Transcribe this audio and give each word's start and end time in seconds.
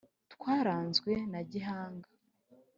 twarazwe 0.33 1.11
na 1.31 1.41
gihanga 1.51 2.09